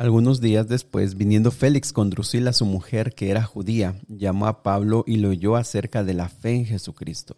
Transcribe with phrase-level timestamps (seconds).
[0.00, 5.04] Algunos días después, viniendo Félix con Drusila, su mujer, que era judía, llamó a Pablo
[5.06, 7.36] y lo oyó acerca de la fe en Jesucristo.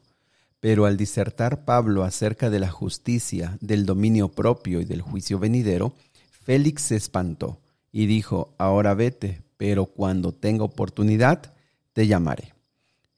[0.60, 5.94] Pero al disertar Pablo acerca de la justicia, del dominio propio y del juicio venidero,
[6.30, 7.58] Félix se espantó
[7.90, 11.53] y dijo, ahora vete, pero cuando tenga oportunidad,
[11.93, 12.55] te llamaré.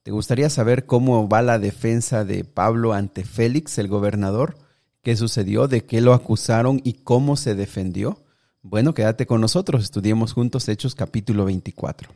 [0.05, 4.57] ¿Te gustaría saber cómo va la defensa de Pablo ante Félix, el gobernador?
[5.03, 5.69] ¿Qué sucedió?
[5.69, 8.24] ¿De qué lo acusaron y cómo se defendió?
[8.67, 12.09] Bueno, quédate con nosotros, estudiemos juntos Hechos capítulo 24.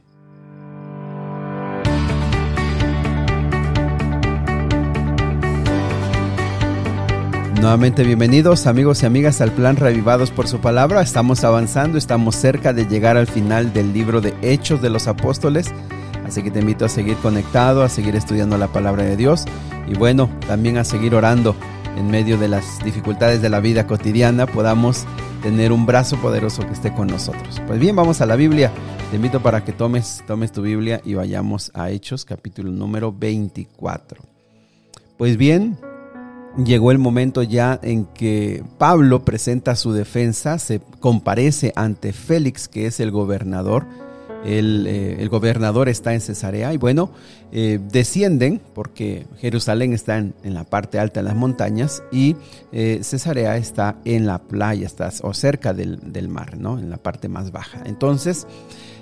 [7.61, 11.03] Nuevamente bienvenidos amigos y amigas al plan Revivados por su palabra.
[11.03, 15.71] Estamos avanzando, estamos cerca de llegar al final del libro de Hechos de los Apóstoles.
[16.27, 19.45] Así que te invito a seguir conectado, a seguir estudiando la palabra de Dios
[19.87, 21.55] y bueno, también a seguir orando
[21.99, 25.05] en medio de las dificultades de la vida cotidiana, podamos
[25.43, 27.61] tener un brazo poderoso que esté con nosotros.
[27.67, 28.71] Pues bien, vamos a la Biblia.
[29.11, 34.23] Te invito para que tomes, tomes tu Biblia y vayamos a Hechos, capítulo número 24.
[35.17, 35.77] Pues bien,
[36.57, 42.87] llegó el momento ya en que Pablo presenta su defensa, se comparece ante Félix, que
[42.87, 43.87] es el gobernador,
[44.45, 47.11] eh, el, gobernador está en Cesarea y bueno,
[47.53, 52.37] eh, descienden porque Jerusalén está en, la parte alta de las montañas y
[52.73, 56.79] eh, Cesarea está en la playa, está o cerca del, mar, ¿no?
[56.79, 57.83] En la parte más baja.
[57.85, 58.47] Entonces,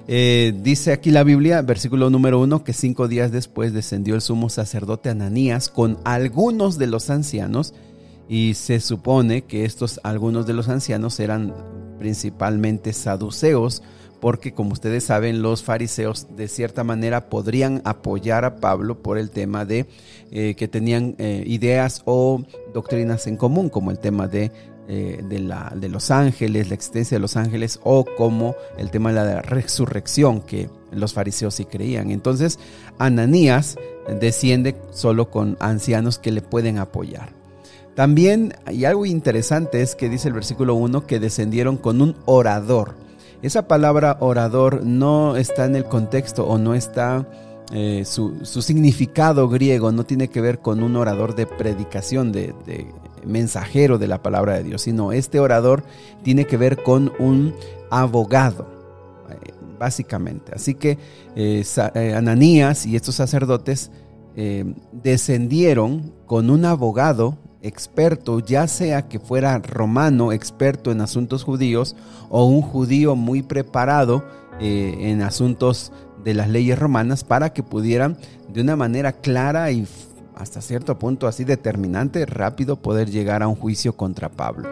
[0.06, 5.10] dice aquí la Biblia, versículo número uno, que cinco días después descendió el sumo sacerdote
[5.10, 7.74] Ananías con algunos de los ancianos
[8.28, 11.54] y se supone que estos algunos de los ancianos eran
[11.98, 13.82] principalmente saduceos,
[14.20, 19.30] porque como ustedes saben, los fariseos de cierta manera podrían apoyar a Pablo por el
[19.30, 19.86] tema de
[20.30, 24.50] eh, que tenían eh, ideas o doctrinas en común, como el tema de,
[24.88, 29.16] eh, de, de, los ángeles, la existencia de los ángeles, o como el tema de
[29.16, 32.10] la resurrección, que los fariseos sí creían.
[32.10, 32.58] Entonces,
[32.98, 33.76] Ananías
[34.20, 37.30] desciende solo con ancianos que le pueden apoyar.
[37.96, 43.05] También, y algo interesante es que dice el versículo 1 que descendieron con un orador.
[43.42, 47.26] Esa palabra orador no está en el contexto o no está,
[47.72, 52.54] eh, su, significado griego no tiene que ver con un orador de predicación, de,
[53.24, 55.82] mensajero de la palabra de Dios, sino este orador
[56.22, 57.54] tiene que ver con un
[57.90, 58.68] abogado,
[59.30, 60.52] eh, básicamente.
[60.54, 60.98] Así que
[61.34, 61.64] eh,
[62.16, 63.90] Ananías y estos sacerdotes
[64.92, 71.96] descendieron con un abogado experto, ya sea que fuera romano, experto en asuntos judíos,
[72.28, 74.24] o un judío muy preparado
[74.60, 75.92] eh, en asuntos
[76.24, 78.16] de las leyes romanas, para que pudieran
[78.52, 79.86] de una manera clara y
[80.36, 84.68] hasta cierto punto así determinante, rápido poder llegar a un juicio contra Pablo.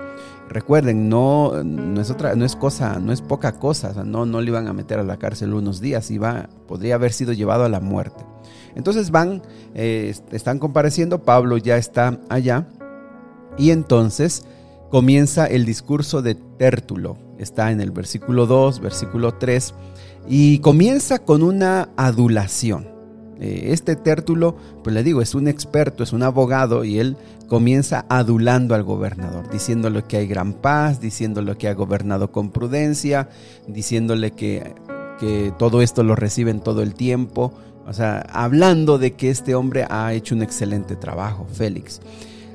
[0.49, 4.49] Recuerden, no, no es otra, no es cosa, no es poca cosa, no, no le
[4.49, 7.81] iban a meter a la cárcel unos días, iba, podría haber sido llevado a la
[7.81, 8.25] muerte.
[8.75, 9.43] Entonces van,
[9.75, 12.67] eh, están compareciendo, Pablo ya está allá
[13.59, 14.45] y entonces
[14.91, 17.17] comienza el discurso de Tértulo.
[17.39, 19.75] Está en el versículo 2, versículo 3,
[20.29, 22.89] y comienza con una adulación.
[23.41, 27.17] Eh, este Tértulo, pues le digo, es un experto, es un abogado y él
[27.49, 33.29] comienza adulando al gobernador, diciéndole que hay gran paz, diciéndole que ha gobernado con prudencia,
[33.67, 34.75] diciéndole que,
[35.19, 37.53] que todo esto lo reciben todo el tiempo,
[37.87, 42.01] o sea, hablando de que este hombre ha hecho un excelente trabajo, Félix.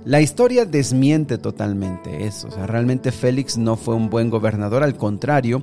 [0.10, 2.48] La historia desmiente totalmente eso.
[2.48, 5.62] O sea, realmente Félix no fue un buen gobernador, al contrario,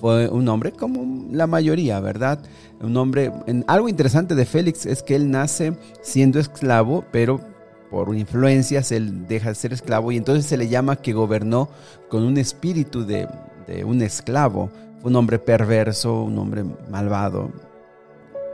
[0.00, 2.38] fue un hombre como la mayoría, ¿verdad?
[2.80, 3.30] Un hombre.
[3.66, 7.42] algo interesante de Félix es que él nace siendo esclavo, pero
[7.90, 11.68] por influencias él deja de ser esclavo y entonces se le llama que gobernó
[12.08, 13.28] con un espíritu de,
[13.66, 14.70] de un esclavo.
[15.02, 17.50] Un hombre perverso, un hombre malvado.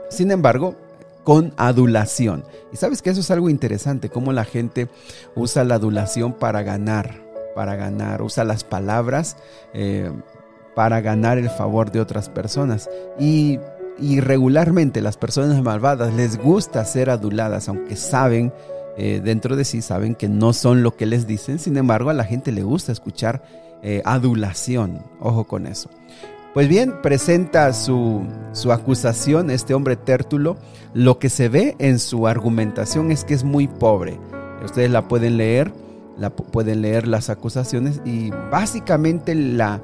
[0.09, 0.75] Sin embargo,
[1.29, 2.43] con adulación.
[2.73, 4.89] Y sabes que eso es algo interesante, cómo la gente
[5.35, 7.21] usa la adulación para ganar,
[7.53, 9.37] para ganar, usa las palabras
[9.75, 10.11] eh,
[10.75, 12.89] para ganar el favor de otras personas.
[13.19, 13.59] Y,
[13.99, 18.51] y, regularmente las personas malvadas les gusta ser aduladas, aunque saben,
[18.97, 22.13] eh, dentro de sí saben que no son lo que les dicen, sin embargo a
[22.13, 23.43] la gente le gusta escuchar
[23.83, 25.91] eh, adulación, ojo con eso.
[26.59, 28.27] Pues bien, presenta su,
[28.69, 30.57] acusación, este hombre tértulo.
[30.93, 34.19] Lo que se ve en su argumentación es que es muy pobre.
[34.61, 35.71] Ustedes la pueden leer,
[36.17, 39.81] la, pueden leer las acusaciones y básicamente la,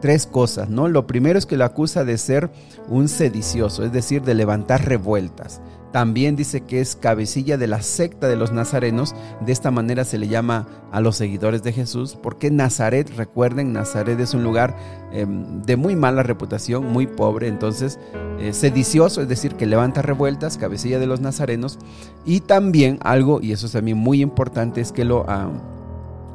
[0.00, 0.88] tres cosas, ¿no?
[0.88, 2.48] Lo primero es que lo acusa de ser
[2.88, 5.60] un sedicioso, es decir, de levantar revueltas
[5.96, 9.14] También dice que es cabecilla de la secta de los nazarenos.
[9.40, 12.18] De esta manera se le llama a los seguidores de Jesús.
[12.22, 14.76] Porque Nazaret, recuerden, Nazaret es un lugar
[15.10, 17.48] em, de muy mala reputación, muy pobre.
[17.48, 17.98] Entonces,
[18.38, 21.78] eh, sedicioso, es decir, que levanta revueltas, cabecilla de los nazarenos.
[22.26, 25.50] Y también algo, y eso es también muy importante, es que lo, ah,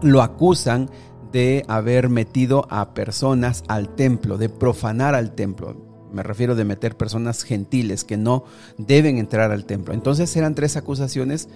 [0.02, 0.90] lo acusan
[1.32, 6.96] de haber metido a personas al templo, de profanar al templo me refiero de meter
[6.96, 8.44] personas gentiles que no
[8.78, 9.94] deben entrar al templo.
[9.94, 11.50] Entonces eran tres acusaciones,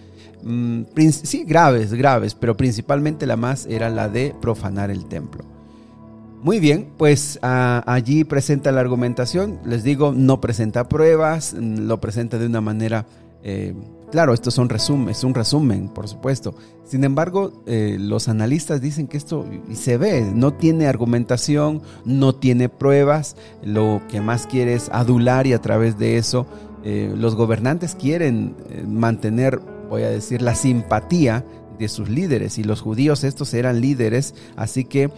[0.43, 5.43] mm, sí, graves, graves, pero principalmente la más era la de profanar el templo.
[6.41, 12.45] Muy bien, pues allí presenta la argumentación, les digo, no presenta pruebas, lo presenta de
[12.45, 13.07] una manera
[13.41, 13.73] eh,
[14.11, 16.55] Claro, estos son resúmenes, es un resumen, por supuesto.
[16.85, 22.35] Sin embargo, eh, los analistas dicen que esto, y se ve, no tiene argumentación, no
[22.35, 26.45] tiene pruebas, lo que más quiere es adular y a través de eso
[26.83, 29.59] eh, los gobernantes quieren eh, mantener,
[29.89, 31.43] voy a decir, la simpatía
[31.79, 35.11] de sus líderes y los judíos estos eran líderes, así que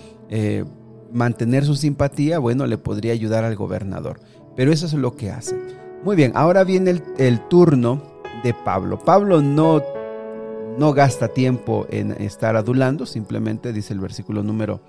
[1.14, 4.20] mantener su simpatía, bueno, le podría ayudar al gobernador.
[4.56, 5.56] Pero eso es lo que hace.
[6.04, 8.02] Muy bien, ahora viene el turno
[8.44, 9.00] de Pablo.
[9.00, 9.82] Pablo no,
[10.78, 14.80] no gasta tiempo en estar adulando, simplemente dice el versículo número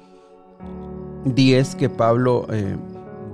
[1.24, 2.76] 10 que Pablo eh,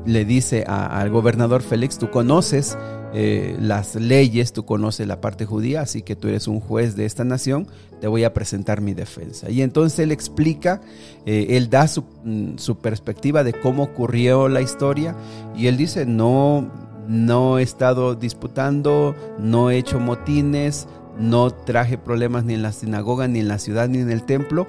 [0.06, 2.76] le dice al gobernador Félix, tú conoces
[3.16, 7.04] eh, las leyes, tú conoces la parte judía, así que tú eres un juez de
[7.04, 7.68] esta nación,
[8.00, 9.48] te voy a presentar mi defensa.
[9.50, 10.80] Y entonces él explica,
[11.24, 15.14] eh, él da su, mm, su perspectiva de cómo ocurrió la historia
[15.56, 16.68] y él dice, no,
[17.08, 23.28] no he estado disputando, no he hecho motines, no traje problemas ni en la sinagoga,
[23.28, 24.66] ni en la ciudad, ni en el templo.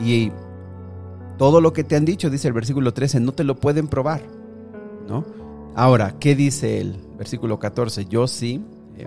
[0.00, 0.32] Y
[1.38, 4.22] todo lo que te han dicho, dice el versículo 13, no te lo pueden probar.
[5.08, 5.24] ¿no?
[5.74, 8.06] Ahora, ¿qué dice el versículo 14?
[8.06, 8.62] Yo sí
[8.96, 9.06] eh,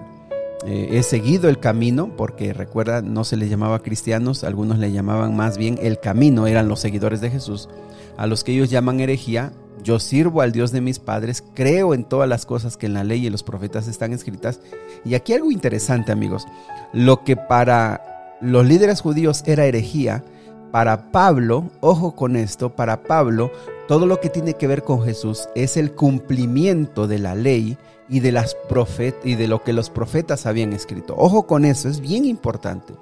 [0.66, 5.36] eh, he seguido el camino, porque recuerda, no se les llamaba cristianos, algunos le llamaban
[5.36, 7.70] más bien el camino, eran los seguidores de Jesús.
[8.18, 12.04] A los que ellos llaman herejía, yo sirvo al Dios de mis padres, creo en
[12.04, 14.60] todas las cosas que en la ley y los profetas están escritas.
[15.04, 16.46] Y aquí algo interesante, amigos.
[16.94, 20.24] Lo que para los líderes judíos era herejía,
[20.72, 23.52] para Pablo, ojo con esto, para Pablo,
[23.88, 28.22] todo lo que tiene que ver con Jesús es el cumplimiento de la ley y
[28.22, 31.14] de, las profet y de lo que los profetas habían escrito.
[31.18, 32.94] Ojo con eso, es bien importante.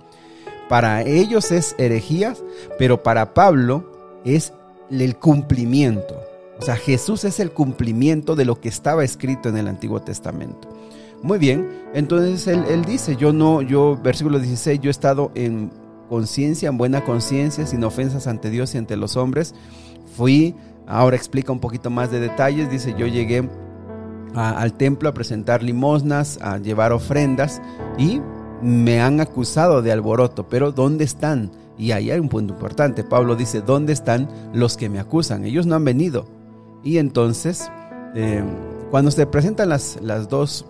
[0.67, 2.35] Para ellos es herejía,
[2.77, 4.53] pero para Pablo es
[4.91, 6.15] el cumplimiento.
[6.59, 10.67] O sea, Jesús es el cumplimiento de lo que estaba escrito en el Antiguo Testamento.
[11.23, 15.71] Muy bien, entonces él, dice, yo no, yo, versículo 16, yo he estado en
[16.07, 19.53] conciencia, en buena conciencia, sin ofensas ante Dios y ante los hombres.
[20.15, 20.55] Fui,
[20.87, 23.49] ahora explica un poquito más de detalles, dice, yo llegué
[24.33, 27.61] al templo a presentar limosnas, a llevar ofrendas
[27.97, 28.21] y
[28.61, 31.51] me han acusado de alboroto, pero ¿dónde están?
[31.77, 33.03] Y ahí hay un punto importante.
[33.03, 35.45] Pablo dice, ¿dónde están los que me acusan?
[35.45, 36.38] Ellos no han venido.
[36.83, 37.69] Y entonces,
[38.15, 38.43] eh,
[38.91, 40.65] cuando se presentan las, las, dos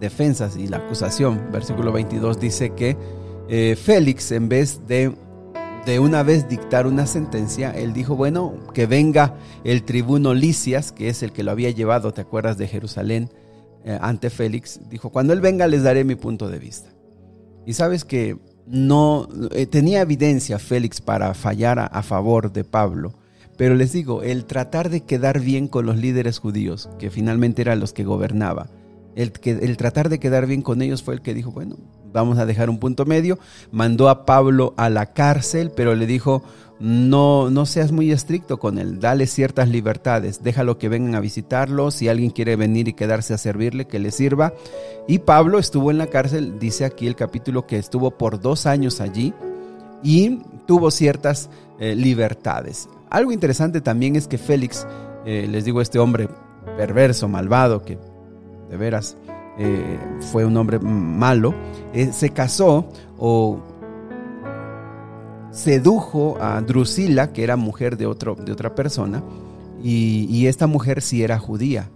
[0.00, 2.96] defensas y la acusación, versículo 22 dice que
[3.48, 5.14] eh, Félix, en vez de
[5.84, 11.10] de una vez dictar una sentencia, él dijo, bueno, que venga el tribuno Licias, que
[11.10, 13.30] es el que lo había llevado, ¿te acuerdas de Jerusalén?
[13.84, 16.88] Eh, ante Félix, dijo, cuando él venga les daré mi punto de vista.
[17.66, 19.28] Y sabes que no
[19.70, 23.12] tenía evidencia Félix para fallar a favor de Pablo,
[23.56, 27.80] pero les digo, el tratar de quedar bien con los líderes judíos, que finalmente eran
[27.80, 28.68] los que gobernaba,
[29.16, 31.76] el, el tratar de quedar bien con ellos fue el que dijo, bueno,
[32.12, 33.38] vamos a dejar un punto medio.
[33.70, 36.42] Mandó a Pablo a la cárcel, pero le dijo,
[36.80, 41.90] no, no seas muy estricto con él, dale ciertas libertades, déjalo que vengan a visitarlo,
[41.90, 44.54] si alguien quiere venir y quedarse a servirle, que le sirva.
[45.06, 49.00] Y Pablo estuvo en la cárcel, dice aquí el capítulo que estuvo por dos años
[49.00, 49.32] allí
[50.02, 52.88] y tuvo ciertas eh, libertades.
[53.10, 54.86] Algo interesante también es que Félix,
[55.24, 56.28] eh, les digo, este hombre
[56.76, 57.98] perverso, malvado, que
[58.70, 59.16] de veras
[59.58, 59.98] eh,
[60.32, 61.54] fue un hombre malo,
[62.12, 62.88] se casó
[63.18, 63.60] o
[65.50, 69.22] sedujo a Drusila, que era mujer de, otro, de otra persona,
[69.82, 71.90] y esta mujer sí era judía.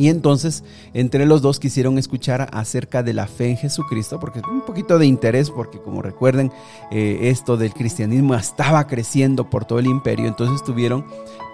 [0.00, 0.64] Y entonces
[0.94, 5.04] entre los dos quisieron escuchar acerca de la fe en Jesucristo, porque un poquito de
[5.04, 6.50] interés, porque como recuerden,
[6.90, 11.04] eh, esto del cristianismo estaba creciendo por todo el imperio, entonces tuvieron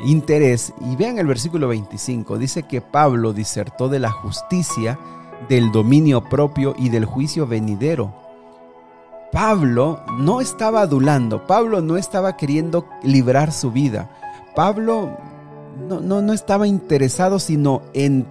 [0.05, 0.73] interés.
[0.81, 4.97] Y vean el versículo 25, dice que Pablo disertó de la justicia,
[5.49, 8.15] del dominio propio y del juicio venidero.
[9.33, 14.09] Pablo no estaba adulando, Pablo no estaba queriendo librar su vida.
[14.55, 15.11] Pablo
[15.77, 18.27] no, no, no estaba interesado sino en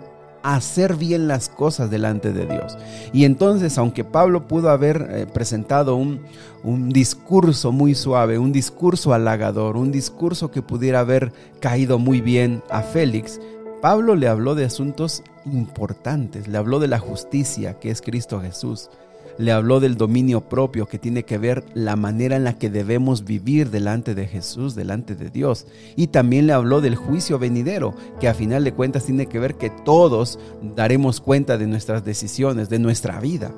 [0.53, 2.77] hacer bien las cosas delante de Dios.
[3.13, 6.21] Y entonces, aunque Pablo pudo haber eh, presentado un,
[6.63, 12.61] un discurso muy suave, un discurso halagador, un discurso que pudiera haber caído muy bien
[12.69, 13.39] a Félix,
[13.81, 18.89] Pablo le habló de asuntos importantes, le habló de la justicia que es Cristo Jesús,
[19.37, 23.25] le habló del dominio propio que tiene que ver la manera en la que debemos
[23.25, 25.67] vivir delante de Jesús, delante de Dios.
[25.95, 29.55] Y también le habló del juicio venidero, que a final de cuentas tiene que ver
[29.55, 30.39] que todos
[30.75, 33.53] daremos cuenta de nuestras decisiones, de nuestra vida.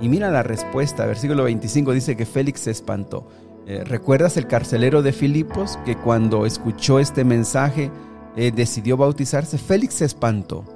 [0.00, 3.28] Y mira la respuesta, versículo 25 dice que Félix se espantó.
[3.66, 7.90] Eh, ¿Recuerdas el carcelero de Filipos que cuando escuchó este mensaje
[8.36, 9.58] eh, decidió bautizarse?
[9.58, 10.75] Félix se espantó.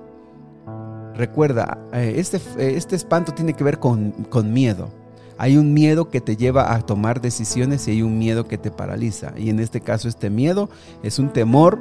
[1.21, 4.89] Recuerda, eh, este, eh, este espanto tiene que ver con, con miedo.
[5.37, 8.71] Hay un miedo que te lleva a tomar decisiones y hay un miedo que te
[8.71, 9.35] paraliza.
[9.37, 10.71] Y en este caso este miedo
[11.03, 11.79] es un temor,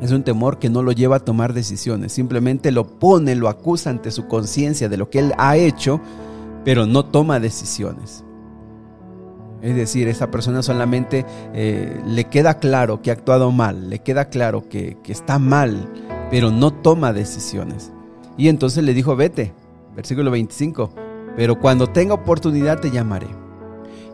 [0.00, 2.12] es un temor que no lo lleva a tomar decisiones.
[2.12, 6.00] Simplemente lo pone, lo acusa ante su conciencia de lo que él ha hecho,
[6.64, 8.24] pero no toma decisiones.
[9.60, 14.30] Es decir, esa persona solamente eh, le queda claro que ha actuado mal, le queda
[14.30, 15.76] claro que, que está mal,
[16.30, 17.92] pero no toma decisiones.
[18.36, 19.52] Y entonces le dijo, vete,
[19.94, 20.92] versículo 25,
[21.36, 23.28] pero cuando tenga oportunidad te llamaré.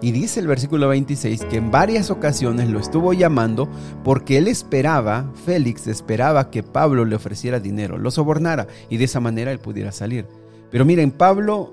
[0.02, 3.68] Y dice el versículo 26 que en varias ocasiones lo estuvo llamando
[4.04, 9.20] porque él esperaba, Félix esperaba que Pablo le ofreciera dinero, lo sobornara y de esa
[9.20, 10.26] manera él pudiera salir.
[10.70, 11.72] Pero miren, Pablo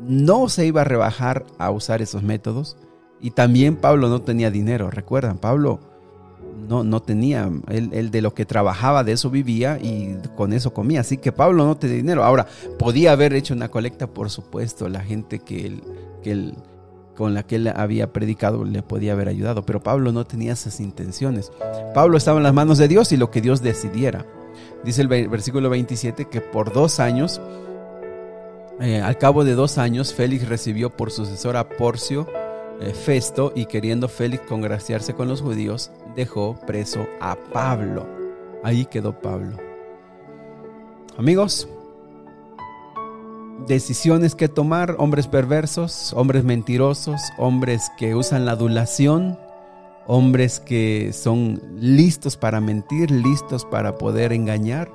[0.00, 2.76] no se iba a rebajar a usar esos métodos
[3.20, 5.80] y también Pablo no tenía dinero, recuerdan, Pablo
[6.68, 11.00] no, no tenía, él, de lo que trabajaba, de eso vivía y con eso comía.
[11.00, 12.24] Así que Pablo no tenía dinero.
[12.24, 12.46] Ahora,
[12.78, 15.82] podía haber hecho una colecta, por supuesto, la gente que él,
[16.22, 16.54] que él,
[17.16, 20.80] con la que él había predicado le podía haber ayudado, pero Pablo no tenía esas
[20.80, 21.52] intenciones.
[21.94, 24.26] Pablo estaba en las manos de Dios y lo que Dios decidiera.
[24.84, 27.40] Dice el versículo 27 que por dos años,
[28.80, 32.26] eh, al cabo de dos años, Félix recibió por sucesor a Porcio,
[32.94, 38.06] Festo y queriendo Félix congraciarse con los judíos, dejó preso a Pablo.
[38.62, 39.56] Ahí quedó Pablo.
[41.18, 41.68] Amigos,
[43.66, 49.38] decisiones que tomar, hombres perversos, hombres mentirosos, hombres que usan la adulación,
[50.06, 54.90] hombres que son listos para mentir, listos para poder engañar,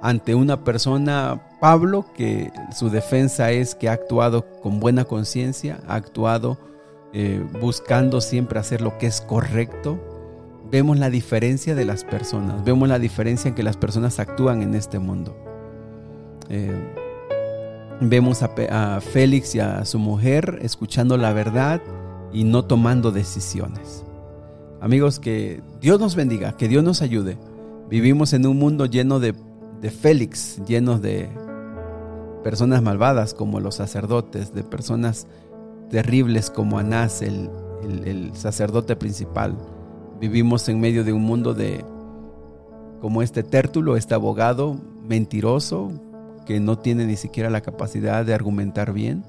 [0.00, 5.96] ante una persona, Pablo, que su defensa es que ha actuado con buena conciencia, ha
[5.96, 6.56] actuado
[7.12, 9.98] eh, buscando siempre hacer lo que es correcto,
[10.70, 14.74] vemos la diferencia de las personas, vemos la diferencia en que las personas actúan en
[14.74, 15.36] este mundo.
[16.50, 16.70] Eh,
[18.00, 21.80] vemos a, Félix y a su mujer escuchando la verdad
[22.32, 24.04] y no tomando decisiones.
[24.80, 27.38] Amigos, que Dios nos bendiga, que Dios nos ayude.
[27.88, 29.34] Vivimos en un mundo lleno de,
[29.80, 31.28] de Félix, lleno de
[32.44, 35.26] personas malvadas como los sacerdotes, de personas
[35.90, 37.50] terribles como Anás, el,
[38.34, 39.56] sacerdote principal.
[40.20, 41.84] Vivimos en medio de un mundo de,
[43.00, 44.76] como este tértulo, este abogado
[45.08, 45.90] mentiroso,
[46.44, 49.24] que no tiene ni siquiera la capacidad de argumentar bien.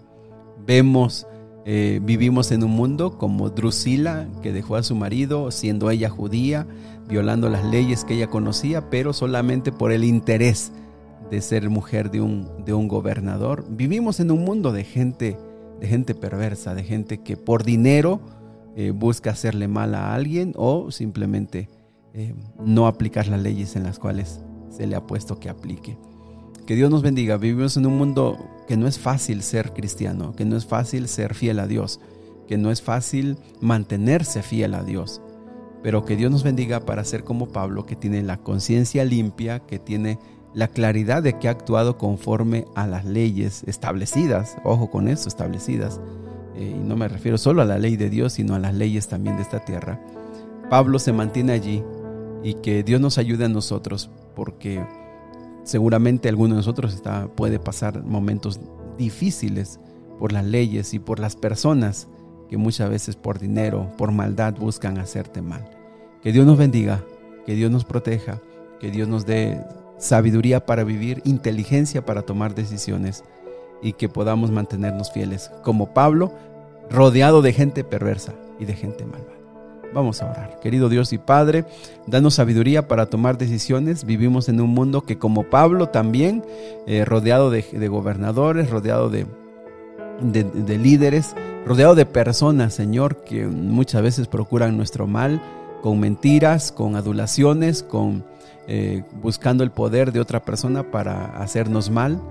[0.65, 1.27] Vemos,
[1.65, 6.67] eh, vivimos en un mundo como Drusila, que dejó a su marido, siendo ella judía,
[7.07, 10.71] violando las leyes que ella conocía, pero solamente por el interés
[11.29, 13.65] de ser mujer de un, de un gobernador.
[13.69, 15.37] Vivimos en un mundo de gente
[15.79, 18.19] de gente perversa, de gente que por dinero
[18.75, 21.69] eh, busca hacerle mal a alguien o simplemente
[22.13, 22.33] eh,
[22.63, 25.97] no aplicar las leyes en las cuales se le ha puesto que aplique.
[26.65, 27.37] Que Dios nos bendiga.
[27.37, 31.33] Vivimos en un mundo que no es fácil ser cristiano, que no es fácil ser
[31.33, 31.99] fiel a Dios,
[32.47, 35.21] que no es fácil mantenerse fiel a Dios.
[35.81, 39.79] Pero que Dios nos bendiga para ser como Pablo, que tiene la conciencia limpia, que
[39.79, 40.19] tiene
[40.53, 45.99] la claridad de que ha actuado conforme a las leyes establecidas, ojo con eso, establecidas,
[46.55, 49.07] eh, y no me refiero solo a la ley de Dios, sino a las leyes
[49.07, 49.99] también de esta tierra.
[50.69, 51.83] Pablo se mantiene allí
[52.43, 54.83] y que Dios nos ayude a nosotros, porque
[55.63, 58.59] seguramente alguno de nosotros está, puede pasar momentos
[58.97, 59.79] difíciles
[60.19, 62.07] por las leyes y por las personas
[62.49, 65.69] que muchas veces por dinero, por maldad buscan hacerte mal.
[66.21, 67.03] Que Dios nos bendiga,
[67.45, 68.41] que Dios nos proteja,
[68.79, 69.63] que Dios nos dé
[69.99, 73.23] sabiduría para vivir, inteligencia para tomar decisiones
[73.81, 76.33] y que podamos mantenernos fieles, como Pablo,
[76.89, 79.37] rodeado de gente perversa y de gente malvada.
[79.93, 80.59] Vamos a orar.
[80.59, 81.65] Querido Dios y Padre,
[82.05, 84.05] danos sabiduría para tomar decisiones.
[84.05, 86.43] Vivimos en un mundo que como Pablo también,
[86.85, 89.25] eh, rodeado de, gobernadores, rodeado de,
[90.21, 95.41] de líderes, rodeado de personas, Señor, que muchas veces procuran nuestro mal,
[95.81, 98.23] con mentiras, con adulaciones, con
[98.71, 102.21] eh, buscando el poder de otra persona para hacernos mal.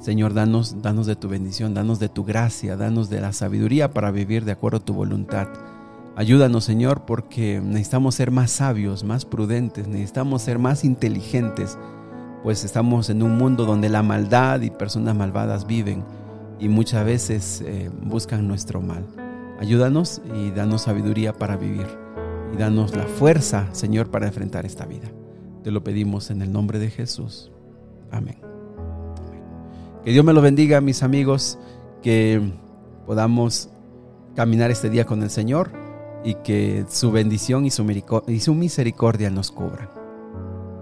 [0.00, 0.76] Señor, danos,
[1.06, 4.78] de tu bendición, danos de tu gracia, danos de la sabiduría para vivir de acuerdo
[4.78, 5.48] a tu voluntad.
[6.14, 11.78] Ayúdanos, Señor, porque necesitamos ser más sabios, más prudentes, necesitamos ser más inteligentes,
[12.42, 16.04] pues estamos en un mundo donde la maldad y personas malvadas viven
[16.60, 19.06] y muchas veces eh, buscan nuestro mal.
[19.58, 22.07] Ayúdanos y danos sabiduría para vivir
[22.52, 25.08] y danos la fuerza, Señor, para enfrentar esta vida.
[25.62, 27.50] Te lo pedimos en el nombre de Jesús.
[28.10, 28.38] Amén.
[30.04, 31.58] Que Dios me lo bendiga, mis amigos,
[32.02, 32.40] que
[33.06, 33.68] podamos
[34.34, 35.70] caminar este día con el Señor
[36.24, 39.90] y que su bendición y su misericordia nos cubran.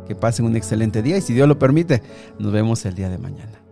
[0.07, 2.03] Que pasen un excelente día y si Dios lo permite,
[2.39, 3.66] nos vemos el día de mañana.